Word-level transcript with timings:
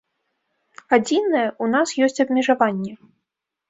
Адзінае, 0.97 1.45
у 1.67 1.71
нас 1.77 1.97
ёсць 2.09 2.21
абмежаванне. 2.27 2.93